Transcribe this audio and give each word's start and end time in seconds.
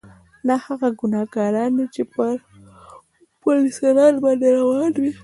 دا 0.47 0.55
هغه 0.65 0.87
ګناګاران 0.99 1.69
دي 1.77 1.85
چې 1.95 2.01
پر 2.13 2.35
پل 3.41 3.59
صراط 3.77 4.15
به 4.23 4.29
روان 4.59 4.91
وي. 5.01 5.11